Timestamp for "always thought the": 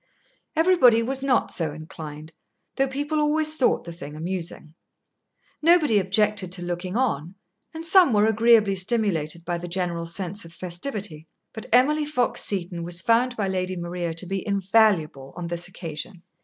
3.19-3.93